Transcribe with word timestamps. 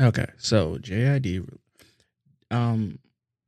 Okay, 0.00 0.26
so 0.36 0.78
JID, 0.78 1.44
um, 2.50 3.00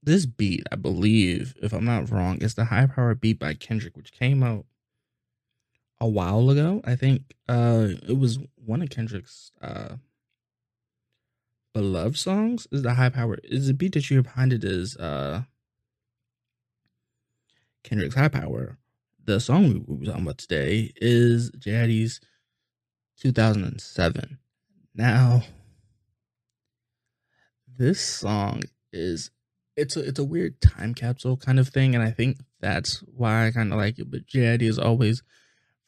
this 0.03 0.27
beat, 0.27 0.65
I 0.73 0.77
believe, 0.77 1.55
if 1.63 1.73
I'm 1.73 1.85
not 1.85 2.11
wrong, 2.11 2.39
is 2.39 2.55
the 2.55 2.65
High 2.65 2.87
Power 2.87 3.15
beat 3.15 3.39
by 3.39 3.55
Kendrick, 3.55 3.97
which 3.97 4.13
came 4.13 4.43
out 4.43 4.67
a 6.01 6.09
while 6.09 6.49
ago. 6.51 6.81
I 6.85 6.97
think 6.97 7.35
uh 7.49 7.89
it 8.09 8.19
was 8.19 8.39
one 8.57 8.83
of 8.83 8.91
Kendrick's 8.91 9.53
uh 9.61 9.97
beloved 11.75 12.17
songs. 12.17 12.67
Is 12.73 12.83
the 12.83 12.95
High 12.95 13.11
Power 13.11 13.39
is 13.45 13.67
the 13.67 13.75
beat 13.75 13.93
that 13.93 14.09
you 14.09 14.17
hear 14.17 14.23
behind 14.23 14.53
it 14.53 14.65
is 14.65 14.97
uh 14.97 15.43
Kendrick's 17.85 18.15
High 18.15 18.29
Power. 18.29 18.79
The 19.23 19.39
song 19.39 19.85
we 19.87 19.97
were 19.97 20.07
talking 20.07 20.23
about 20.23 20.39
today 20.39 20.93
is 20.97 21.51
JID's 21.51 22.21
2007. 23.19 24.39
Now 24.95 25.43
this 27.81 27.99
song 27.99 28.61
is 28.93 29.31
it's 29.75 29.97
a 29.97 30.01
it's 30.07 30.19
a 30.19 30.25
weird 30.25 30.61
time 30.61 30.95
capsule 30.95 31.39
kind 31.39 31.59
of 31.59 31.69
thing, 31.69 31.95
and 31.95 32.05
I 32.05 32.11
think 32.11 32.37
that's 32.61 32.99
why 33.17 33.47
I 33.47 33.51
kind 33.51 33.73
of 33.73 33.79
like 33.79 33.99
it. 33.99 34.11
But 34.11 34.27
JID 34.27 34.61
is 34.63 34.79
always 34.79 35.23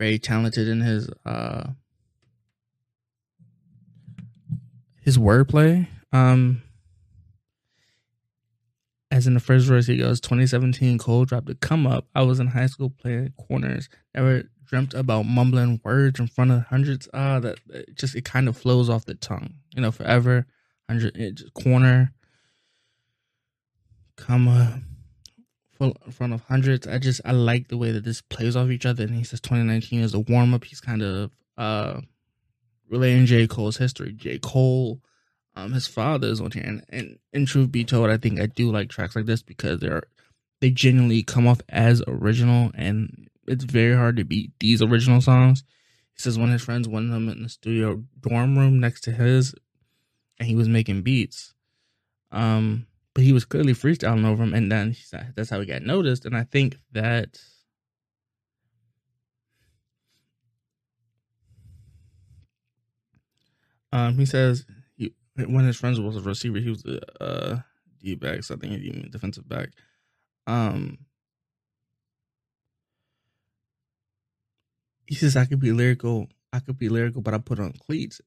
very 0.00 0.18
talented 0.18 0.68
in 0.68 0.80
his 0.80 1.10
uh 1.26 1.72
his 5.02 5.18
wordplay. 5.18 5.86
Um, 6.12 6.62
as 9.10 9.26
in 9.26 9.34
the 9.34 9.40
first 9.40 9.66
verse, 9.66 9.86
he 9.86 9.98
goes, 9.98 10.18
"2017 10.18 10.96
Cole 10.96 11.26
dropped 11.26 11.50
a 11.50 11.54
come 11.54 11.86
up. 11.86 12.06
I 12.14 12.22
was 12.22 12.40
in 12.40 12.46
high 12.46 12.68
school 12.68 12.88
playing 12.88 13.34
corners. 13.36 13.90
Never 14.14 14.44
dreamt 14.64 14.94
about 14.94 15.26
mumbling 15.26 15.78
words 15.84 16.18
in 16.18 16.28
front 16.28 16.52
of 16.52 16.62
hundreds. 16.68 17.06
Ah, 17.12 17.38
that 17.40 17.58
it 17.68 17.94
just 17.96 18.14
it 18.14 18.24
kind 18.24 18.48
of 18.48 18.56
flows 18.56 18.88
off 18.88 19.04
the 19.04 19.14
tongue. 19.14 19.56
You 19.74 19.82
know, 19.82 19.92
forever." 19.92 20.46
Hundred 20.92 21.42
corner, 21.54 22.12
comma, 24.16 24.82
full 25.72 25.96
front 26.10 26.32
of 26.32 26.42
hundreds. 26.42 26.86
I 26.86 26.98
just 26.98 27.20
I 27.24 27.32
like 27.32 27.68
the 27.68 27.76
way 27.76 27.92
that 27.92 28.04
this 28.04 28.20
plays 28.22 28.56
off 28.56 28.70
each 28.70 28.86
other. 28.86 29.04
And 29.04 29.14
he 29.14 29.24
says 29.24 29.40
2019 29.40 30.00
is 30.00 30.14
a 30.14 30.20
warm 30.20 30.54
up. 30.54 30.64
He's 30.64 30.80
kind 30.80 31.02
of 31.02 31.30
uh 31.56 32.00
relaying 32.88 33.26
J 33.26 33.46
Cole's 33.46 33.78
history. 33.78 34.12
J 34.12 34.38
Cole, 34.38 35.00
um, 35.56 35.72
his 35.72 35.86
father 35.86 36.28
is 36.28 36.40
on 36.40 36.50
here, 36.50 36.64
and, 36.64 36.84
and 36.90 37.18
in 37.32 37.46
truth 37.46 37.72
be 37.72 37.84
told, 37.84 38.10
I 38.10 38.18
think 38.18 38.40
I 38.40 38.46
do 38.46 38.70
like 38.70 38.90
tracks 38.90 39.16
like 39.16 39.26
this 39.26 39.42
because 39.42 39.80
they're 39.80 40.04
they 40.60 40.70
genuinely 40.70 41.22
come 41.22 41.48
off 41.48 41.60
as 41.68 42.02
original, 42.06 42.70
and 42.74 43.28
it's 43.48 43.64
very 43.64 43.96
hard 43.96 44.16
to 44.16 44.24
beat 44.24 44.52
these 44.60 44.82
original 44.82 45.20
songs. 45.20 45.64
He 46.14 46.20
says 46.20 46.38
one 46.38 46.50
of 46.50 46.52
his 46.52 46.62
friends 46.62 46.86
wanted 46.86 47.14
him 47.14 47.28
in 47.28 47.42
the 47.42 47.48
studio 47.48 48.04
dorm 48.20 48.58
room 48.58 48.78
next 48.78 49.00
to 49.02 49.12
his 49.12 49.54
and 50.42 50.48
he 50.48 50.56
was 50.56 50.68
making 50.68 51.02
beats. 51.02 51.54
Um, 52.32 52.88
but 53.14 53.22
he 53.22 53.32
was 53.32 53.44
clearly 53.44 53.74
freestyling 53.74 54.26
over 54.26 54.42
him, 54.42 54.54
and 54.54 54.72
then 54.72 54.96
that's 55.36 55.50
how 55.50 55.60
he 55.60 55.66
got 55.66 55.82
noticed. 55.82 56.24
And 56.24 56.36
I 56.36 56.42
think 56.42 56.78
that 56.90 57.38
um, 63.92 64.18
he 64.18 64.26
says 64.26 64.66
he, 64.96 65.14
his 65.36 65.76
friends 65.76 66.00
was 66.00 66.16
a 66.16 66.20
receiver. 66.20 66.58
He 66.58 66.70
was 66.70 66.84
a 67.20 67.64
D 68.02 68.16
back, 68.16 68.42
so 68.42 68.56
I 68.56 68.58
think 68.58 68.82
he 68.82 69.08
defensive 69.12 69.48
back. 69.48 69.68
Um, 70.48 70.98
he 75.06 75.14
says 75.14 75.36
I 75.36 75.44
could 75.44 75.60
be 75.60 75.70
lyrical. 75.70 76.26
I 76.52 76.58
could 76.58 76.78
be 76.78 76.88
lyrical, 76.88 77.22
but 77.22 77.32
I 77.32 77.38
put 77.38 77.60
on 77.60 77.74
cleats 77.74 78.20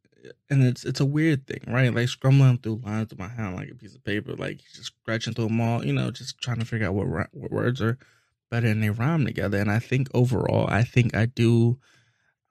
and 0.49 0.63
it's 0.63 0.83
it's 0.83 0.99
a 0.99 1.05
weird 1.05 1.47
thing, 1.47 1.61
right? 1.67 1.93
Like 1.93 2.09
scrambling 2.09 2.57
through 2.57 2.81
lines 2.83 3.11
of 3.11 3.19
my 3.19 3.27
hand 3.27 3.55
like 3.55 3.69
a 3.69 3.75
piece 3.75 3.95
of 3.95 4.03
paper, 4.03 4.35
like 4.35 4.59
just 4.73 4.93
scratching 5.01 5.33
through 5.33 5.47
them 5.47 5.61
all, 5.61 5.85
you 5.85 5.93
know, 5.93 6.11
just 6.11 6.39
trying 6.41 6.59
to 6.59 6.65
figure 6.65 6.87
out 6.87 6.93
what 6.93 7.29
what 7.31 7.51
words 7.51 7.81
are 7.81 7.97
better 8.49 8.67
and 8.67 8.83
they 8.83 8.89
rhyme 8.89 9.25
together. 9.25 9.57
And 9.57 9.71
I 9.71 9.79
think 9.79 10.07
overall, 10.13 10.67
I 10.69 10.83
think 10.83 11.15
I 11.15 11.25
do 11.25 11.77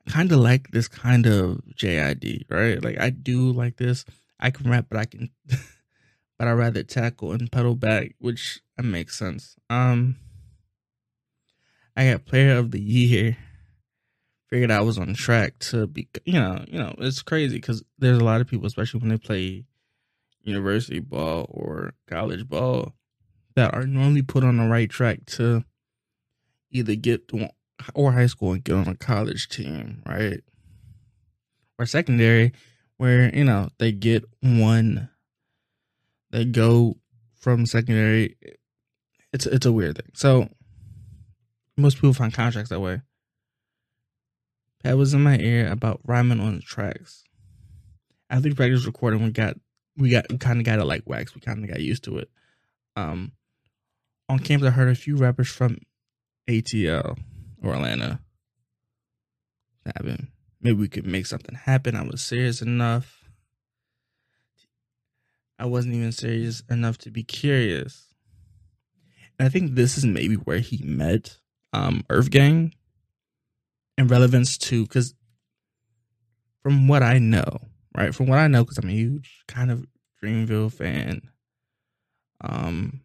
kind 0.09 0.31
of 0.33 0.39
like 0.39 0.71
this 0.71 0.89
kind 0.89 1.27
of 1.27 1.61
JID, 1.75 2.45
right? 2.51 2.83
Like 2.83 2.99
I 2.99 3.11
do 3.11 3.53
like 3.53 3.77
this. 3.77 4.05
I 4.41 4.51
can 4.51 4.71
rap, 4.71 4.87
but 4.89 4.99
I 4.99 5.05
can, 5.07 5.31
but 6.39 6.49
I 6.49 6.53
rather 6.53 6.83
tackle 6.83 7.33
and 7.33 7.51
pedal 7.51 7.75
back, 7.75 8.15
which 8.19 8.61
makes 8.83 9.19
sense. 9.19 9.57
Um, 9.71 10.17
I 11.97 12.11
got 12.11 12.27
Player 12.27 12.57
of 12.59 12.73
the 12.73 12.81
Year 12.81 13.37
figured 14.49 14.71
I 14.71 14.81
was 14.81 14.99
on 14.99 15.15
track 15.15 15.59
to 15.71 15.87
be, 15.87 16.09
you 16.25 16.35
know, 16.35 16.65
you 16.69 16.79
know, 16.79 16.95
it's 16.99 17.23
crazy 17.23 17.57
because 17.57 17.83
there's 17.99 18.19
a 18.19 18.25
lot 18.25 18.41
of 18.41 18.47
people, 18.47 18.67
especially 18.67 19.01
when 19.01 19.09
they 19.09 19.19
play 19.19 19.65
university 20.43 21.01
ball 21.01 21.47
or 21.51 21.95
college 22.07 22.49
ball, 22.49 22.95
that 23.57 23.75
are 23.75 23.87
normally 23.87 24.23
put 24.23 24.45
on 24.45 24.57
the 24.57 24.67
right 24.67 24.91
track 24.91 25.25
to 25.27 25.65
either 26.71 26.95
get 26.95 27.29
to 27.29 27.49
or 27.95 28.13
high 28.13 28.27
school 28.27 28.53
and 28.53 28.65
get 28.65 28.75
on 28.75 28.89
a 28.89 28.95
college 28.95 29.49
team, 29.49 30.03
right? 30.07 30.41
Or 31.79 31.87
secondary, 31.87 32.53
where 32.97 33.35
you 33.35 33.45
know 33.45 33.71
they 33.79 33.93
get 33.93 34.25
one, 34.41 35.09
they 36.31 36.45
go 36.45 36.97
from 37.35 37.67
secondary. 37.67 38.37
It's 39.33 39.47
it's 39.47 39.67
a 39.67 39.73
weird 39.73 39.97
thing. 39.97 40.11
So 40.15 40.49
most 41.77 41.97
people 41.97 42.15
find 42.15 42.33
contracts 42.33 42.71
that 42.71 42.81
way. 42.81 43.01
That 44.85 44.99
was 44.99 45.15
in 45.15 45.23
my 45.23 45.39
ear 45.39 45.73
about 45.73 46.01
rhyming 46.05 46.41
on 46.41 46.57
the 46.57 46.61
tracks. 46.61 47.25
After 48.29 48.51
we 48.51 48.55
practice 48.55 48.85
recording, 48.85 49.25
we 49.25 49.31
got 49.31 49.57
we 49.97 50.11
got 50.11 50.27
we 50.31 50.37
kind 50.37 50.61
of 50.61 50.67
got 50.67 50.79
it 50.79 50.85
like 50.85 51.03
wax. 51.07 51.35
We 51.35 51.41
kind 51.41 51.65
of 51.65 51.71
got 51.71 51.81
used 51.81 52.05
to 52.05 52.19
it. 52.19 52.29
Um, 52.95 53.33
on 54.29 54.39
campus, 54.39 54.69
I 54.69 54.73
heard 54.73 54.91
a 54.91 54.95
few 54.95 55.17
rappers 55.17 55.49
from 55.49 55.79
ATL 56.49 57.19
or 57.63 57.75
Atlanta. 57.75 58.21
Happen. 59.87 60.29
Maybe 60.61 60.77
we 60.77 60.89
could 60.89 61.07
make 61.07 61.27
something 61.27 61.55
happen. 61.55 61.97
I 61.97 62.03
was 62.03 62.23
serious 62.23 62.61
enough. 62.61 63.31
I 65.59 65.65
wasn't 65.65 65.95
even 65.95 66.13
serious 66.13 66.63
enough 66.71 66.99
to 66.99 67.11
be 67.11 67.23
curious. 67.23 68.15
And 69.39 69.47
I 69.47 69.49
think 69.49 69.75
this 69.75 69.97
is 69.97 70.05
maybe 70.05 70.35
where 70.35 70.59
he 70.59 70.83
met 70.85 71.39
um 71.73 72.05
Earth 72.11 72.29
Gang 72.29 72.75
and 73.97 74.11
relevance 74.11 74.59
to 74.59 74.83
because 74.85 75.15
from 76.63 76.89
what 76.89 77.03
I 77.03 77.19
know, 77.19 77.61
right? 77.97 78.15
From 78.15 78.27
what 78.27 78.39
I 78.39 78.49
know, 78.49 78.65
because 78.65 78.79
I'm 78.79 78.89
a 78.89 78.93
huge 78.93 79.45
kind 79.47 79.71
of 79.71 79.87
Dreamville 80.23 80.73
fan. 80.73 81.23
Um, 82.41 83.03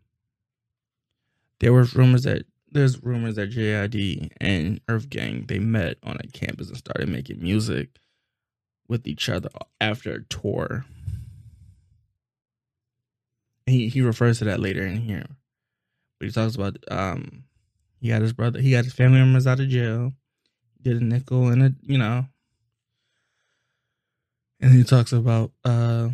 there 1.60 1.74
was 1.74 1.96
rumors 1.96 2.24
that 2.24 2.46
there's 2.72 3.04
rumors 3.04 3.36
that 3.36 3.52
JID 3.52 4.32
and 4.40 4.80
Earth 4.88 5.10
Gang 5.10 5.46
they 5.48 5.60
met 5.60 5.98
on 6.04 6.18
a 6.20 6.28
campus 6.28 6.70
and 6.70 6.78
started 6.78 7.10
making 7.10 7.42
music 7.42 8.00
with 8.88 9.08
each 9.08 9.28
other 9.30 9.50
after 9.82 10.14
a 10.14 10.24
tour. 10.26 10.86
He 13.66 13.90
he 13.90 14.02
refers 14.02 14.40
to 14.40 14.46
that 14.46 14.60
later 14.60 14.86
in 14.86 14.98
here, 14.98 15.26
but 16.20 16.26
he 16.26 16.32
talks 16.32 16.56
about 16.56 16.78
um 16.90 17.44
he 18.00 18.10
got 18.10 18.22
his 18.22 18.34
brother, 18.34 18.62
he 18.62 18.72
got 18.72 18.86
his 18.86 18.94
family 18.94 19.20
members 19.20 19.46
out 19.46 19.60
of 19.60 19.68
jail 19.68 20.14
did 20.82 21.02
a 21.02 21.04
nickel 21.04 21.48
and 21.48 21.64
a 21.64 21.74
you 21.82 21.98
know 21.98 22.26
and 24.60 24.74
he 24.74 24.84
talks 24.84 25.12
about 25.12 25.52
uh 25.66 26.10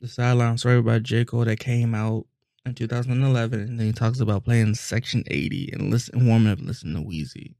the 0.00 0.08
sideline 0.08 0.58
story 0.58 0.78
about 0.78 1.04
J. 1.04 1.24
Cole 1.24 1.44
that 1.44 1.60
came 1.60 1.94
out 1.94 2.26
in 2.66 2.74
2011 2.74 3.60
and 3.60 3.78
then 3.78 3.86
he 3.86 3.92
talks 3.92 4.18
about 4.18 4.44
playing 4.44 4.74
section 4.74 5.22
80 5.28 5.70
and 5.72 5.90
listen 5.90 6.26
warming 6.26 6.52
up 6.52 6.58
listening 6.60 6.94
to 6.94 7.08
Weezy. 7.08 7.54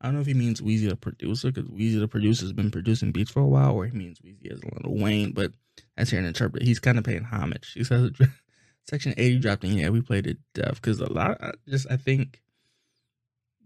I 0.00 0.06
don't 0.06 0.14
know 0.14 0.20
if 0.20 0.26
he 0.26 0.34
means 0.34 0.62
Wheezy 0.62 0.88
the 0.88 0.96
producer 0.96 1.50
because 1.50 1.68
Wheezy 1.68 1.98
the 1.98 2.06
producer 2.06 2.44
has 2.44 2.52
been 2.52 2.70
producing 2.70 3.12
beats 3.12 3.30
for 3.30 3.40
a 3.40 3.46
while, 3.46 3.72
or 3.72 3.86
he 3.86 3.96
means 3.96 4.20
Weezy 4.20 4.52
as 4.52 4.60
a 4.60 4.86
Lil 4.86 5.02
Wayne, 5.02 5.32
but 5.32 5.52
that's 5.96 6.10
here 6.10 6.20
an 6.20 6.26
interpret. 6.26 6.62
He's 6.62 6.78
kind 6.78 6.98
of 6.98 7.04
paying 7.04 7.24
homage. 7.24 7.72
He 7.72 7.82
says 7.82 8.12
Section 8.88 9.14
80 9.16 9.38
dropped 9.38 9.64
in, 9.64 9.72
yeah, 9.72 9.88
we 9.88 10.02
played 10.02 10.26
it 10.26 10.38
deaf 10.54 10.80
because 10.80 11.00
a 11.00 11.12
lot, 11.12 11.40
just 11.66 11.86
I 11.90 11.96
think 11.96 12.40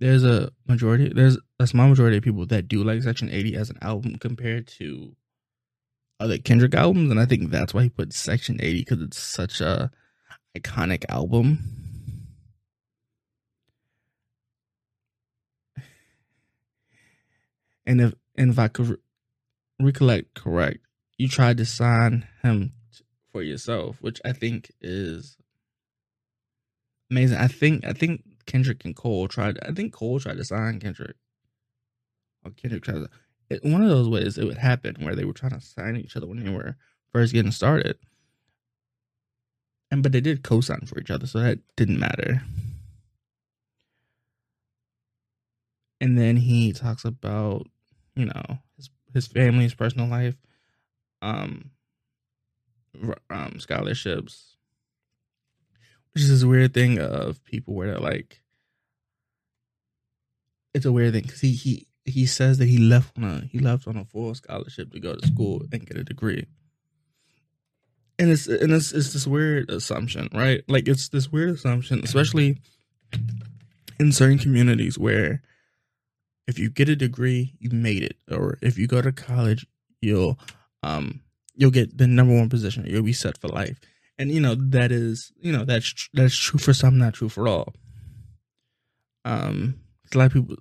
there's 0.01 0.25
a 0.25 0.51
majority 0.67 1.13
there's 1.15 1.39
a 1.59 1.67
small 1.67 1.89
majority 1.89 2.17
of 2.17 2.23
people 2.25 2.47
that 2.47 2.69
do 2.69 2.83
like 2.83 3.03
Section 3.03 3.31
80 3.31 3.57
as 3.57 3.71
an 3.71 3.79
album 3.83 4.17
compared 4.17 4.67
to 4.79 5.15
other 6.19 6.39
Kendrick 6.39 6.75
albums, 6.75 7.11
and 7.11 7.19
I 7.19 7.25
think 7.25 7.51
that's 7.51 7.73
why 7.73 7.85
he 7.85 7.89
put 7.89 8.13
Section 8.13 8.59
80 8.61 8.81
because 8.81 9.03
it's 9.03 9.19
such 9.19 9.61
a 9.61 9.91
iconic 10.57 11.05
album. 11.09 11.59
And 17.87 18.01
if 18.01 18.15
and 18.37 18.51
if 18.51 18.59
I 18.59 18.69
could 18.69 18.99
recollect 19.81 20.35
correct, 20.35 20.79
you 21.19 21.29
tried 21.29 21.57
to 21.57 21.65
sign 21.65 22.29
him 22.43 22.73
for 23.33 23.43
yourself, 23.43 23.97
which 24.01 24.21
I 24.25 24.33
think 24.33 24.71
is 24.81 25.37
amazing. 27.11 27.39
I 27.39 27.49
think 27.49 27.85
I 27.85 27.93
think 27.93 28.23
Kendrick 28.51 28.85
and 28.85 28.97
Cole 28.97 29.29
tried. 29.29 29.59
I 29.63 29.73
think 29.73 29.93
Cole 29.93 30.19
tried 30.21 30.39
to 30.39 30.45
sign 30.45 30.81
Kendrick, 30.81 31.17
or 32.45 32.51
Kendrick 32.53 32.83
tried 32.83 32.95
to. 32.95 33.11
It, 33.49 33.65
one 33.65 33.83
of 33.83 33.89
those 33.89 34.09
ways 34.09 34.39
it 34.39 34.45
would 34.45 34.59
happen 34.59 34.97
where 35.01 35.15
they 35.15 35.25
were 35.25 35.33
trying 35.33 35.53
to 35.53 35.61
sign 35.61 35.97
each 35.97 36.17
other 36.17 36.27
when 36.27 36.43
they 36.45 36.51
were 36.51 36.77
first 37.13 37.33
getting 37.33 37.51
started, 37.53 37.99
and 39.91 40.03
but 40.03 40.13
they 40.13 40.21
did 40.21 40.43
co-sign 40.43 40.83
for 40.87 40.99
each 41.01 41.11
other, 41.11 41.27
so 41.27 41.41
that 41.41 41.59
didn't 41.77 41.99
matter. 41.99 42.43
And 46.01 46.19
then 46.19 46.37
he 46.37 46.73
talks 46.73 47.05
about 47.05 47.67
you 48.17 48.27
know 48.27 48.59
his 48.77 48.91
his 49.13 49.27
family, 49.27 49.65
his 49.65 49.75
personal 49.75 50.07
life, 50.09 50.37
um, 51.23 51.71
um, 53.31 53.59
scholarships, 53.61 54.57
which 56.13 56.23
is 56.25 56.29
this 56.31 56.45
weird 56.45 56.75
thing 56.75 56.99
of 56.99 57.43
people 57.45 57.75
where 57.75 57.89
they're 57.89 57.99
like, 58.01 58.40
it's 60.75 60.87
a 60.87 60.93
weird 60.93 61.13
thing 61.13 61.23
because 61.23 61.41
he 61.41 61.53
he 61.53 61.87
he 62.05 62.27
says 62.27 62.59
that 62.59 62.69
he 62.69 62.79
left 62.79 63.17
on 63.17 63.25
a 63.25 63.41
he 63.51 63.59
left 63.59 63.87
on 63.87 63.97
a 63.97 64.05
full 64.05 64.35
scholarship 64.35 64.93
to 64.93 65.01
go 65.01 65.15
to 65.15 65.27
school 65.27 65.63
and 65.73 65.87
get 65.87 65.97
a 65.97 66.05
degree. 66.05 66.47
And 68.19 68.31
it's 68.31 68.47
and 68.47 68.73
it's 68.73 68.93
it's 68.93 69.13
this 69.13 69.27
weird 69.27 69.71
assumption, 69.71 70.29
right? 70.33 70.63
Like 70.69 70.89
it's 70.89 71.09
this 71.09 71.33
weird 71.33 71.51
assumption, 71.51 72.01
especially 72.05 72.59
in 73.99 74.13
certain 74.13 74.39
communities 74.39 74.99
where 74.99 75.43
if 76.47 76.59
you 76.59 76.69
get 76.71 76.89
a 76.89 76.97
degree, 76.97 77.55
you 77.59 77.71
made 77.71 78.03
it. 78.03 78.17
Or 78.31 78.59
if 78.61 78.77
you 78.77 78.87
go 78.87 79.01
to 79.01 79.13
college, 79.13 79.67
you'll 80.01 80.39
um 80.83 81.21
you'll 81.55 81.71
get 81.71 81.97
the 81.97 82.07
number 82.07 82.37
one 82.37 82.49
position. 82.49 82.85
You'll 82.87 83.03
be 83.03 83.13
set 83.13 83.39
for 83.39 83.49
life. 83.49 83.81
And 84.19 84.31
you 84.31 84.41
know 84.41 84.55
that 84.55 84.93
is 84.93 85.33
you 85.41 85.53
know 85.53 85.65
that's 85.65 86.09
that's 86.13 86.37
true 86.37 86.59
for 86.59 86.75
some, 86.75 86.99
not 86.99 87.15
true 87.15 87.29
for 87.29 87.49
all. 87.49 87.73
Um, 89.25 89.81
a 90.15 90.19
lot 90.19 90.27
of 90.27 90.33
people. 90.33 90.57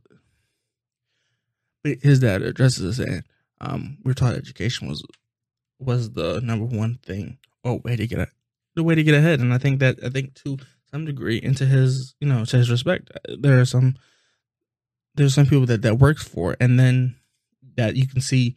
His 1.84 2.20
dad 2.20 2.42
addresses 2.42 3.00
it 3.00 3.04
saying, 3.04 3.24
um, 3.62 3.98
"We're 4.04 4.14
taught 4.14 4.36
education 4.36 4.88
was 4.88 5.04
was 5.80 6.12
the 6.12 6.42
number 6.42 6.66
one 6.66 7.00
thing 7.04 7.38
or 7.64 7.80
way 7.80 7.96
to 7.96 8.06
get 8.06 8.20
a, 8.20 8.28
the 8.76 8.84
way 8.84 8.96
to 8.96 9.04
get 9.04 9.16
ahead." 9.16 9.40
And 9.40 9.54
I 9.54 9.58
think 9.58 9.80
that 9.80 9.98
I 10.04 10.10
think 10.10 10.36
to 10.44 10.58
some 10.92 11.06
degree, 11.06 11.38
into 11.38 11.66
his 11.66 12.16
you 12.20 12.28
know 12.28 12.46
to 12.46 12.58
his 12.58 12.70
respect, 12.70 13.12
there 13.28 13.60
are 13.60 13.66
some 13.66 13.96
there's 15.16 15.34
some 15.34 15.46
people 15.46 15.66
that 15.68 15.82
that 15.84 16.00
works 16.00 16.24
for, 16.24 16.56
and 16.60 16.80
then 16.80 17.16
that 17.76 17.96
you 17.96 18.08
can 18.08 18.22
see 18.22 18.56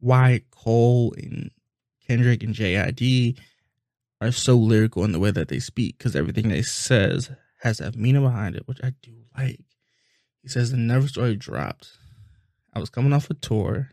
why 0.00 0.42
Cole 0.50 1.14
and 1.16 1.50
Kendrick 2.06 2.42
and 2.42 2.54
JID 2.54 3.38
are 4.20 4.32
so 4.32 4.56
lyrical 4.56 5.04
in 5.04 5.12
the 5.12 5.18
way 5.18 5.30
that 5.30 5.48
they 5.48 5.58
speak 5.58 5.98
because 5.98 6.16
everything 6.16 6.48
they 6.48 6.62
says 6.62 7.30
has 7.60 7.80
a 7.80 7.92
meaning 7.92 8.22
behind 8.22 8.56
it, 8.56 8.66
which 8.66 8.80
I 8.82 8.92
do 9.02 9.12
like. 9.36 9.60
He 10.46 10.50
says 10.50 10.70
the 10.70 10.76
Never 10.76 11.08
story 11.08 11.34
dropped. 11.34 11.98
I 12.72 12.78
was 12.78 12.88
coming 12.88 13.12
off 13.12 13.28
a 13.28 13.34
tour. 13.34 13.90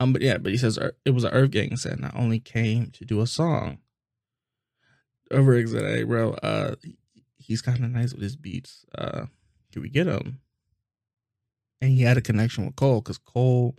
Um, 0.00 0.12
but 0.12 0.20
yeah, 0.20 0.38
but 0.38 0.50
he 0.50 0.58
says 0.58 0.80
it 1.04 1.10
was 1.10 1.22
an 1.22 1.32
Earth 1.32 1.52
Gang 1.52 1.76
set, 1.76 1.92
and 1.92 2.06
I 2.06 2.10
only 2.16 2.40
came 2.40 2.90
to 2.90 3.04
do 3.04 3.20
a 3.20 3.26
song. 3.28 3.78
Over 5.30 5.54
exit, 5.54 6.08
bro. 6.08 6.32
Uh, 6.32 6.74
he's 7.36 7.62
kind 7.62 7.84
of 7.84 7.92
nice 7.92 8.12
with 8.12 8.22
his 8.22 8.34
beats. 8.34 8.84
Uh, 8.96 9.26
can 9.70 9.82
we 9.82 9.90
get 9.90 10.08
him? 10.08 10.40
and 11.80 11.92
he 11.92 12.02
had 12.02 12.16
a 12.16 12.20
connection 12.20 12.66
with 12.66 12.74
Cole 12.74 13.00
because 13.00 13.18
Cole. 13.18 13.76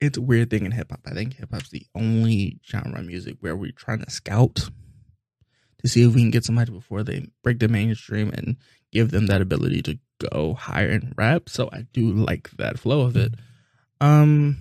It's 0.00 0.16
a 0.16 0.22
weird 0.22 0.50
thing 0.50 0.64
in 0.64 0.70
hip 0.70 0.92
hop. 0.92 1.00
I 1.06 1.10
think 1.10 1.34
hip 1.34 1.48
hop's 1.52 1.70
the 1.70 1.84
only 1.96 2.60
genre 2.64 3.00
of 3.00 3.06
music 3.06 3.38
where 3.40 3.56
we're 3.56 3.72
trying 3.72 3.98
to 4.04 4.10
scout 4.10 4.70
to 5.78 5.88
see 5.88 6.02
if 6.02 6.14
we 6.14 6.20
can 6.20 6.30
get 6.30 6.44
somebody 6.44 6.70
before 6.70 7.02
they 7.02 7.26
break 7.42 7.58
the 7.58 7.66
mainstream 7.66 8.30
and 8.30 8.56
give 8.92 9.10
them 9.10 9.26
that 9.26 9.42
ability 9.42 9.82
to 9.82 9.98
go 10.18 10.54
higher 10.54 10.88
in 10.88 11.14
rap. 11.16 11.48
So 11.48 11.68
I 11.72 11.86
do 11.92 12.12
like 12.12 12.50
that 12.58 12.78
flow 12.78 13.02
of 13.02 13.16
it. 13.16 13.34
Um, 14.00 14.56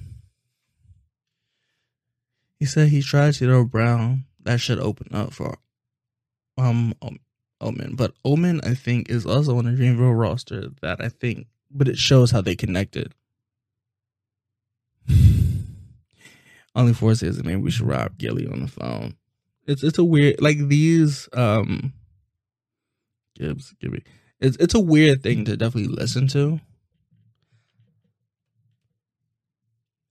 he 2.60 2.66
said 2.66 2.90
he 2.90 3.02
tried 3.02 3.34
to 3.36 3.46
throw 3.46 3.64
Brown. 3.66 4.26
That 4.44 4.60
should 4.60 4.80
open 4.80 5.14
up 5.14 5.34
for 5.34 5.58
um 6.58 6.94
Omen, 7.60 7.96
but 7.96 8.14
Omen 8.24 8.62
I 8.64 8.74
think 8.74 9.10
is 9.10 9.26
also 9.26 9.58
on 9.58 9.66
the 9.66 9.72
Dreamville 9.72 10.18
roster 10.18 10.70
that 10.82 11.02
I 11.02 11.10
think 11.10 11.48
but 11.70 11.88
it 11.88 11.98
shows 11.98 12.32
how 12.32 12.42
they 12.42 12.56
connected. 12.56 13.14
Only 16.76 16.94
four 16.94 17.16
says 17.16 17.44
maybe 17.44 17.62
we 17.62 17.72
should 17.72 17.88
rob 17.88 18.18
Gillie 18.18 18.48
on 18.48 18.62
the 18.62 18.68
phone. 18.68 19.16
It's 19.66 19.84
it's 19.84 19.98
a 19.98 20.04
weird 20.04 20.42
like 20.42 20.58
these 20.68 21.28
um 21.34 21.94
Gibbs 23.38 23.74
Gibby. 23.80 24.04
It's 24.40 24.58
it's 24.58 24.76
a 24.76 24.80
weird 24.80 25.24
thing 25.24 25.46
to 25.46 25.58
definitely 25.58 25.94
listen 25.94 26.28
to. 26.30 26.60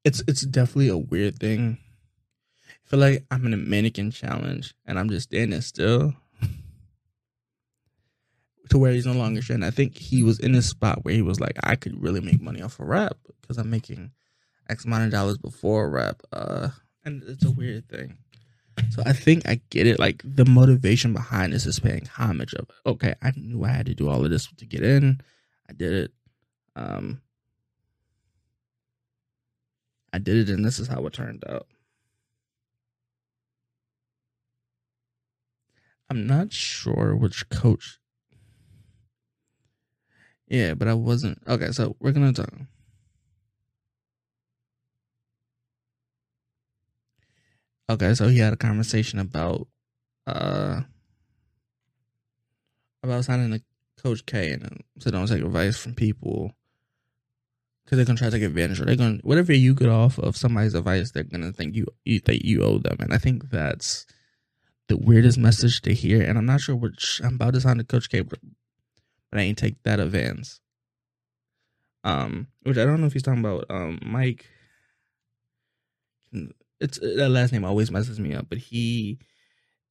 It's 0.04 0.22
it's 0.26 0.42
definitely 0.42 0.88
a 0.88 0.96
weird 0.96 1.38
thing. 1.38 1.78
I 2.68 2.88
feel 2.88 3.00
like 3.00 3.24
I'm 3.30 3.46
in 3.46 3.54
a 3.54 3.56
mannequin 3.56 4.10
challenge 4.10 4.74
and 4.86 4.98
I'm 4.98 5.10
just 5.10 5.30
standing 5.30 5.60
still 5.60 6.14
to 8.70 8.78
where 8.78 8.92
he's 8.92 9.06
no 9.06 9.12
longer 9.12 9.42
sharing. 9.42 9.64
I 9.64 9.70
think 9.70 9.96
he 9.96 10.22
was 10.22 10.38
in 10.38 10.52
this 10.52 10.68
spot 10.68 11.04
where 11.04 11.14
he 11.14 11.22
was 11.22 11.40
like, 11.40 11.56
I 11.64 11.74
could 11.74 12.00
really 12.00 12.20
make 12.20 12.40
money 12.40 12.62
off 12.62 12.78
of 12.78 12.86
rap 12.86 13.16
because 13.40 13.58
I'm 13.58 13.70
making 13.70 14.12
X 14.68 14.84
amount 14.84 15.04
of 15.04 15.10
dollars 15.10 15.38
before 15.38 15.90
rap. 15.90 16.22
Uh, 16.32 16.68
and 17.04 17.24
it's 17.24 17.44
a 17.44 17.50
weird 17.50 17.88
thing. 17.88 18.18
So 18.90 19.02
I 19.04 19.12
think 19.12 19.48
I 19.48 19.60
get 19.70 19.86
it. 19.86 19.98
Like 19.98 20.22
the 20.24 20.44
motivation 20.44 21.12
behind 21.12 21.52
this 21.52 21.66
is 21.66 21.78
paying 21.80 22.06
homage 22.06 22.54
of 22.54 22.68
okay, 22.84 23.14
I 23.22 23.32
knew 23.36 23.64
I 23.64 23.68
had 23.68 23.86
to 23.86 23.94
do 23.94 24.08
all 24.08 24.24
of 24.24 24.30
this 24.30 24.48
to 24.56 24.66
get 24.66 24.82
in. 24.82 25.20
I 25.68 25.72
did 25.72 25.92
it. 25.92 26.12
Um 26.74 27.20
I 30.12 30.18
did 30.18 30.48
it 30.48 30.52
and 30.52 30.64
this 30.64 30.78
is 30.78 30.88
how 30.88 31.04
it 31.06 31.12
turned 31.12 31.44
out. 31.48 31.66
I'm 36.08 36.26
not 36.26 36.52
sure 36.52 37.16
which 37.16 37.48
coach 37.48 37.98
yeah, 40.48 40.74
but 40.74 40.86
I 40.86 40.94
wasn't. 40.94 41.42
Okay, 41.48 41.72
so 41.72 41.96
we're 42.00 42.12
gonna 42.12 42.32
talk. 42.32 42.52
Okay, 47.88 48.14
so 48.14 48.28
he 48.28 48.38
had 48.38 48.52
a 48.52 48.56
conversation 48.56 49.18
about 49.18 49.68
uh 50.26 50.80
about 53.02 53.24
signing 53.24 53.52
to 53.52 53.62
Coach 54.02 54.26
K 54.26 54.50
and 54.52 54.82
so 54.98 55.10
don't 55.10 55.28
take 55.28 55.42
advice 55.42 55.78
from 55.78 55.94
people 55.94 56.52
because 57.84 57.96
they're 57.96 58.04
gonna 58.04 58.18
try 58.18 58.28
to 58.28 58.36
take 58.36 58.42
advantage 58.42 58.80
or 58.80 58.84
they're 58.84 58.96
gonna 58.96 59.18
whatever 59.22 59.52
you 59.52 59.72
get 59.74 59.88
off 59.88 60.18
of 60.18 60.36
somebody's 60.36 60.74
advice, 60.74 61.12
they're 61.12 61.22
gonna 61.22 61.52
think 61.52 61.76
you 61.76 61.86
you 62.04 62.18
think 62.18 62.42
you 62.44 62.62
owe 62.62 62.78
them, 62.78 62.96
and 62.98 63.12
I 63.12 63.18
think 63.18 63.50
that's 63.50 64.06
the 64.88 64.96
weirdest 64.96 65.38
message 65.38 65.80
to 65.82 65.94
hear. 65.94 66.22
And 66.22 66.36
I'm 66.36 66.46
not 66.46 66.60
sure 66.60 66.74
which 66.74 67.20
I'm 67.22 67.36
about 67.36 67.54
to 67.54 67.60
sign 67.60 67.78
to 67.78 67.84
Coach 67.84 68.10
K, 68.10 68.22
but 68.22 68.40
but 69.30 69.40
I 69.40 69.44
ain't 69.44 69.58
take 69.58 69.80
that 69.84 70.00
advance. 70.00 70.60
Um, 72.02 72.48
which 72.62 72.76
I 72.76 72.84
don't 72.84 73.00
know 73.00 73.06
if 73.06 73.12
he's 73.12 73.22
talking 73.22 73.40
about 73.40 73.66
um 73.70 74.00
Mike. 74.04 74.46
It's 76.80 76.98
that 76.98 77.30
last 77.30 77.52
name 77.52 77.64
always 77.64 77.90
messes 77.90 78.20
me 78.20 78.34
up, 78.34 78.46
but 78.48 78.58
he 78.58 79.18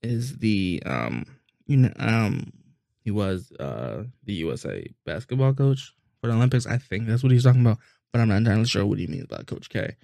is 0.01 0.38
the 0.38 0.84
um 0.86 1.25
you 1.65 1.77
know 1.77 1.92
um 1.98 2.51
he 3.00 3.12
was 3.12 3.51
uh 3.60 4.04
the 4.24 4.34
USA 4.34 4.88
basketball 5.06 5.54
coach 5.54 5.94
for 6.22 6.27
the 6.27 6.34
Olympics. 6.34 6.65
I 6.65 6.77
think 6.77 7.08
that's 7.08 7.24
what 7.24 7.32
he's 7.32 7.44
talking 7.44 7.62
about, 7.62 7.80
but 8.12 8.22
I'm 8.22 8.30
not 8.30 8.38
entirely 8.38 8.65
sure 8.65 8.86
what 8.86 9.00
he 9.00 9.08
means 9.08 9.27
by 9.27 9.44
Coach 9.44 9.70
K. 9.70 9.96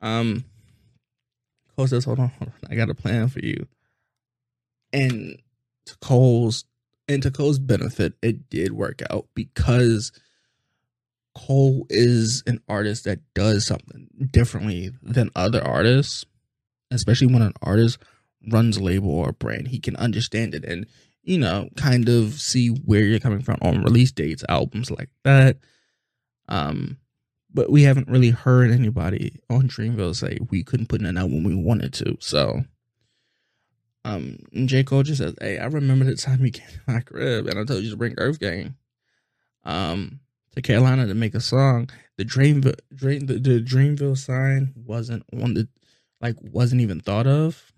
Um, 0.00 0.44
Cole 1.76 1.86
says, 1.86 2.04
"Hold 2.04 2.20
on, 2.20 2.28
hold 2.28 2.48
on, 2.50 2.70
I 2.70 2.74
got 2.74 2.90
a 2.90 2.94
plan 2.94 3.28
for 3.28 3.40
you." 3.40 3.66
And 4.92 5.40
to 5.86 5.96
Cole's 5.98 6.64
and 7.08 7.22
to 7.22 7.30
Cole's 7.30 7.58
benefit, 7.58 8.14
it 8.22 8.48
did 8.48 8.72
work 8.72 9.02
out 9.10 9.26
because 9.34 10.12
Cole 11.34 11.86
is 11.88 12.42
an 12.46 12.60
artist 12.68 13.04
that 13.04 13.20
does 13.34 13.66
something 13.66 14.08
differently 14.30 14.90
than 15.02 15.30
other 15.34 15.62
artists, 15.62 16.24
especially 16.90 17.28
when 17.28 17.42
an 17.42 17.54
artist 17.62 17.98
runs 18.50 18.76
a 18.76 18.82
label 18.82 19.10
or 19.10 19.30
a 19.30 19.34
brand. 19.34 19.68
He 19.68 19.78
can 19.78 19.96
understand 19.96 20.54
it, 20.54 20.64
and 20.64 20.86
you 21.22 21.38
know, 21.38 21.68
kind 21.76 22.08
of 22.08 22.34
see 22.34 22.68
where 22.68 23.02
you're 23.02 23.20
coming 23.20 23.42
from 23.42 23.58
on 23.62 23.82
release 23.82 24.12
dates, 24.12 24.44
albums 24.48 24.90
like 24.90 25.10
that. 25.24 25.58
Um, 26.48 26.98
but 27.52 27.70
we 27.70 27.82
haven't 27.82 28.08
really 28.08 28.30
heard 28.30 28.70
anybody 28.70 29.40
on 29.48 29.68
Dreamville 29.68 30.16
say 30.16 30.38
we 30.50 30.62
couldn't 30.62 30.88
put 30.88 31.02
it 31.02 31.16
out 31.16 31.30
when 31.30 31.44
we 31.44 31.54
wanted 31.54 31.92
to. 31.94 32.16
So, 32.20 32.64
um, 34.04 34.38
J. 34.64 34.84
Cole 34.84 35.02
just 35.02 35.18
says, 35.18 35.34
Hey, 35.40 35.58
I 35.58 35.66
remember 35.66 36.04
the 36.04 36.16
time 36.16 36.44
you 36.44 36.52
came 36.52 36.68
to 36.68 36.92
my 36.92 37.00
crib 37.00 37.46
and 37.46 37.58
I 37.58 37.64
told 37.64 37.82
you 37.82 37.90
to 37.90 37.96
bring 37.96 38.14
Earth 38.18 38.40
Gang 38.40 38.76
um, 39.64 40.20
to 40.54 40.62
Carolina 40.62 41.06
to 41.06 41.14
make 41.14 41.34
a 41.34 41.40
song. 41.40 41.88
The 42.16 42.24
Dreamville, 42.24 42.78
Dream, 42.94 43.26
the, 43.26 43.34
the 43.34 43.60
Dreamville 43.60 44.18
sign 44.18 44.72
wasn't 44.76 45.24
on 45.32 45.54
the, 45.54 45.68
like, 46.20 46.36
wasn't 46.40 46.80
even 46.80 47.00
thought 47.00 47.26
of, 47.26 47.72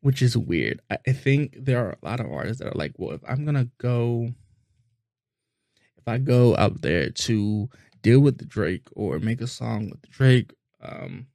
which 0.00 0.22
is 0.22 0.36
weird. 0.36 0.80
I, 0.90 0.98
I 1.06 1.12
think 1.12 1.56
there 1.58 1.84
are 1.84 1.96
a 2.02 2.04
lot 2.04 2.20
of 2.20 2.30
artists 2.30 2.62
that 2.62 2.68
are 2.68 2.78
like, 2.78 2.92
well, 2.98 3.12
if 3.12 3.22
I'm 3.26 3.46
to 3.46 3.68
go, 3.78 4.28
if 5.96 6.06
I 6.06 6.18
go 6.18 6.56
out 6.56 6.82
there 6.82 7.10
to 7.10 7.68
deal 8.02 8.20
with 8.20 8.38
the 8.38 8.44
Drake 8.44 8.88
or 8.94 9.18
make 9.18 9.40
a 9.40 9.46
song 9.46 9.90
with 9.90 10.02
the 10.02 10.08
Drake, 10.08 10.52
um, 10.82 11.26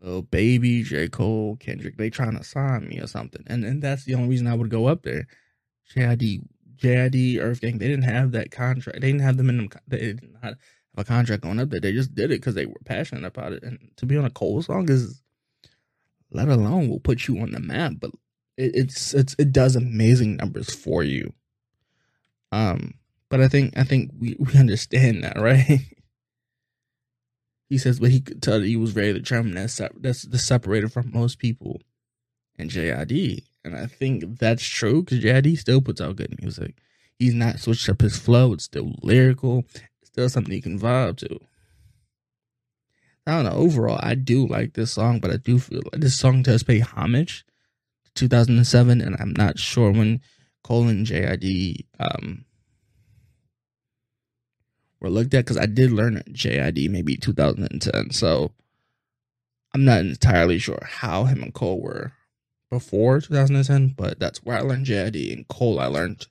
Lil 0.00 0.22
Baby, 0.22 0.82
J. 0.82 1.08
Cole, 1.08 1.56
Kendrick, 1.56 1.96
they 1.96 2.10
trying 2.10 2.36
to 2.36 2.44
sign 2.44 2.88
me 2.88 3.00
or 3.00 3.06
something. 3.06 3.44
And 3.46 3.64
and 3.64 3.82
that's 3.82 4.04
the 4.04 4.14
only 4.14 4.28
reason 4.28 4.46
I 4.46 4.54
would 4.54 4.70
go 4.70 4.86
up 4.86 5.02
there. 5.02 5.26
JID, 5.94 6.42
JID, 6.80 7.40
Earth 7.40 7.60
Gang, 7.60 7.78
they 7.78 7.88
didn't 7.88 8.04
have 8.04 8.32
that 8.32 8.50
contract. 8.50 9.00
They 9.00 9.08
didn't 9.08 9.22
have 9.22 9.36
the 9.36 9.42
minimum, 9.42 9.70
they 9.86 9.98
didn't 9.98 10.36
have 10.42 10.56
a 10.96 11.04
contract 11.04 11.42
going 11.42 11.60
up 11.60 11.70
there. 11.70 11.80
They 11.80 11.92
just 11.92 12.14
did 12.14 12.30
it 12.30 12.40
because 12.40 12.54
they 12.54 12.66
were 12.66 12.80
passionate 12.84 13.24
about 13.24 13.52
it. 13.52 13.62
And 13.62 13.90
to 13.96 14.06
be 14.06 14.16
on 14.16 14.24
a 14.24 14.30
Cole 14.30 14.62
song 14.62 14.90
is, 14.90 15.22
let 16.30 16.48
alone 16.48 16.88
will 16.88 17.00
put 17.00 17.28
you 17.28 17.38
on 17.40 17.52
the 17.52 17.60
map, 17.60 17.94
but 17.98 18.10
it, 18.56 18.72
it's, 18.74 19.14
it's, 19.14 19.36
it 19.38 19.52
does 19.52 19.76
amazing 19.76 20.36
numbers 20.36 20.74
for 20.74 21.02
you. 21.02 21.32
Um, 22.52 22.94
but 23.28 23.40
I 23.40 23.48
think, 23.48 23.76
I 23.76 23.84
think 23.84 24.10
we, 24.18 24.36
we 24.38 24.58
understand 24.58 25.22
that, 25.24 25.36
right? 25.40 25.80
He 27.68 27.78
says, 27.78 28.00
but 28.00 28.10
he 28.10 28.20
could 28.20 28.42
tell 28.42 28.58
that 28.58 28.66
he 28.66 28.76
was 28.76 28.90
very 28.90 29.12
determined. 29.12 29.56
That's 29.56 29.80
that's 30.00 30.22
the 30.22 30.38
separated 30.38 30.92
from 30.92 31.12
most 31.12 31.38
people 31.38 31.80
and 32.58 32.68
JID, 32.68 33.44
and 33.64 33.76
I 33.76 33.86
think 33.86 34.38
that's 34.38 34.64
true 34.64 35.02
because 35.02 35.20
JID 35.20 35.58
still 35.58 35.80
puts 35.80 36.00
out 36.00 36.16
good 36.16 36.40
music. 36.40 36.76
He's 37.18 37.34
not 37.34 37.60
switched 37.60 37.88
up 37.88 38.00
his 38.00 38.16
flow. 38.16 38.54
It's 38.54 38.64
still 38.64 38.94
lyrical. 39.02 39.64
It's 40.00 40.10
still 40.10 40.28
something 40.28 40.54
you 40.54 40.62
can 40.62 40.78
vibe 40.78 41.18
to. 41.18 41.38
I 43.26 43.36
don't 43.36 43.44
know. 43.44 43.58
Overall, 43.58 44.00
I 44.02 44.14
do 44.14 44.46
like 44.46 44.72
this 44.72 44.92
song, 44.92 45.20
but 45.20 45.30
I 45.30 45.36
do 45.36 45.58
feel 45.58 45.82
like 45.92 46.00
this 46.00 46.18
song 46.18 46.42
does 46.42 46.62
pay 46.62 46.80
homage 46.80 47.44
to 48.06 48.12
2007, 48.14 49.00
and 49.00 49.16
I'm 49.20 49.34
not 49.36 49.58
sure 49.58 49.92
when 49.92 50.20
Cole 50.64 50.88
and 50.88 51.06
JID 51.06 51.84
um, 51.98 52.46
were 55.00 55.10
looked 55.10 55.34
at 55.34 55.44
because 55.44 55.58
I 55.58 55.66
did 55.66 55.92
learn 55.92 56.22
JID 56.32 56.90
maybe 56.90 57.16
2010. 57.16 58.10
So 58.10 58.52
I'm 59.74 59.84
not 59.84 60.00
entirely 60.00 60.58
sure 60.58 60.82
how 60.84 61.24
him 61.24 61.42
and 61.42 61.54
Cole 61.54 61.80
were 61.80 62.12
before 62.70 63.20
2010, 63.20 63.94
but 63.96 64.18
that's 64.18 64.42
where 64.44 64.56
I 64.56 64.60
learned 64.60 64.86
JID 64.86 65.32
and 65.32 65.48
Cole 65.48 65.80
I 65.80 65.86
learned 65.86 66.26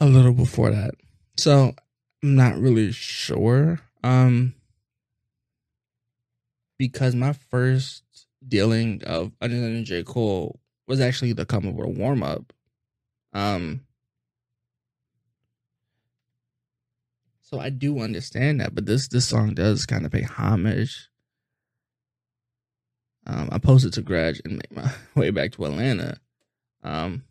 a 0.00 0.06
little 0.06 0.32
before 0.32 0.70
that. 0.70 0.94
So 1.36 1.74
I'm 2.22 2.34
not 2.34 2.58
really 2.58 2.92
sure. 2.92 3.80
Um 4.02 4.54
because 6.78 7.14
my 7.14 7.32
first 7.32 8.02
dealing 8.46 9.02
of 9.04 9.30
understanding 9.40 9.84
J. 9.84 10.02
Cole 10.02 10.58
was 10.88 11.00
actually 11.00 11.32
the 11.32 11.46
come 11.46 11.66
over 11.66 11.86
warm 11.86 12.22
up. 12.22 12.52
Um 13.32 13.82
So 17.42 17.60
I 17.60 17.68
do 17.68 18.00
understand 18.00 18.60
that, 18.60 18.74
but 18.74 18.86
this 18.86 19.08
this 19.08 19.26
song 19.26 19.52
does 19.52 19.84
kind 19.84 20.06
of 20.06 20.12
pay 20.12 20.22
homage. 20.22 21.10
Um, 23.26 23.48
I 23.52 23.58
posted 23.58 23.92
to 23.94 24.02
Grudge 24.02 24.40
and 24.44 24.54
make 24.54 24.72
my 24.72 24.90
way 25.20 25.30
back 25.30 25.52
to 25.52 25.64
Atlanta, 25.64 26.18
um, 26.82 27.24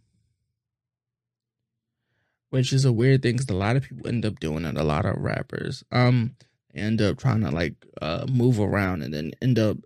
which 2.49 2.71
is 2.71 2.85
a 2.85 2.91
weird 2.91 3.21
thing 3.21 3.33
because 3.33 3.49
a 3.49 3.53
lot 3.53 3.75
of 3.75 3.83
people 3.83 4.07
end 4.07 4.25
up 4.25 4.39
doing 4.39 4.65
it. 4.65 4.77
A 4.77 4.83
lot 4.83 5.05
of 5.05 5.17
rappers 5.17 5.83
um 5.91 6.35
end 6.73 7.01
up 7.01 7.17
trying 7.17 7.41
to 7.41 7.51
like 7.51 7.73
uh, 8.01 8.25
move 8.31 8.59
around 8.59 9.01
and 9.01 9.13
then 9.13 9.31
end 9.41 9.59
up 9.59 9.77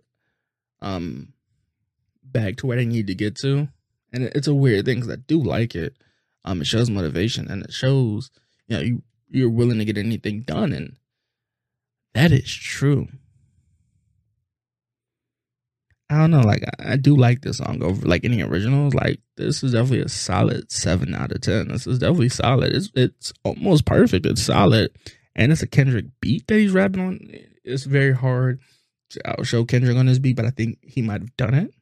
um 0.80 1.32
back 2.22 2.56
to 2.56 2.66
where 2.66 2.76
they 2.76 2.84
need 2.84 3.06
to 3.08 3.14
get 3.14 3.34
to, 3.36 3.68
and 4.12 4.24
it's 4.24 4.48
a 4.48 4.54
weird 4.54 4.84
thing 4.84 5.00
because 5.00 5.12
I 5.12 5.16
do 5.16 5.42
like 5.42 5.74
it. 5.74 5.96
Um, 6.44 6.60
it 6.60 6.68
shows 6.68 6.88
motivation 6.88 7.50
and 7.50 7.64
it 7.64 7.72
shows 7.72 8.30
you 8.68 8.76
know 8.76 8.82
you 8.82 9.02
you're 9.28 9.50
willing 9.50 9.78
to 9.78 9.84
get 9.84 9.98
anything 9.98 10.42
done 10.42 10.72
and 10.72 10.96
that 12.14 12.30
is 12.30 12.48
true 12.48 13.08
i 16.10 16.18
don't 16.18 16.30
know 16.30 16.40
like 16.40 16.62
I, 16.78 16.92
I, 16.92 16.96
do 16.96 17.16
like 17.16 17.42
this 17.42 17.58
song 17.58 17.82
over 17.82 18.06
like 18.06 18.24
any 18.24 18.42
originals 18.42 18.94
like 18.94 19.20
this 19.36 19.62
is 19.62 19.72
definitely 19.72 20.02
a 20.02 20.08
solid 20.08 20.70
7 20.70 21.14
out 21.14 21.32
of 21.32 21.40
10 21.40 21.68
this 21.68 21.86
is 21.86 21.98
definitely 21.98 22.28
solid. 22.28 22.72
It's 22.72 22.90
it's 22.94 23.32
almost 23.44 23.84
perfect. 23.84 24.26
It's 24.26 24.42
solid. 24.42 24.90
And 25.34 25.52
it's 25.52 25.62
a 25.62 25.66
kendrick 25.66 26.06
beat 26.20 26.46
that 26.46 26.58
he's 26.58 26.72
rapping 26.72 27.06
on. 27.06 27.20
It's 27.64 27.84
very 27.84 28.14
hard 28.14 28.60
to 29.10 29.44
show 29.44 29.64
kendrick 29.64 29.96
on 29.96 30.06
this 30.06 30.18
beat 30.18 30.36
but 30.36 30.44
i 30.44 30.50
think 30.50 30.78
he 30.82 31.00
might 31.02 31.20
have 31.20 31.36
done 31.36 31.54
it 31.54 31.72